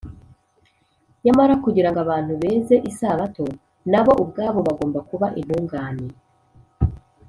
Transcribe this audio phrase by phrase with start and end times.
[1.23, 3.45] nyamara kugira ngo abantu beze isabato,
[3.91, 6.07] na bo ubwabo bagomba kuba intungane